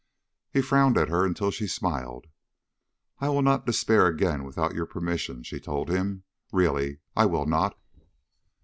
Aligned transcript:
He 0.51 0.63
frowned 0.63 0.97
at 0.97 1.09
her 1.09 1.23
until 1.23 1.51
she 1.51 1.67
smiled. 1.67 2.25
"I 3.19 3.29
will 3.29 3.43
not 3.43 3.67
despair 3.67 4.07
again 4.07 4.43
without 4.43 4.73
your 4.73 4.87
permission," 4.87 5.43
she 5.43 5.59
told 5.59 5.89
him. 5.89 6.23
"Really. 6.51 6.97
I 7.15 7.27
will 7.27 7.45
not." 7.45 7.77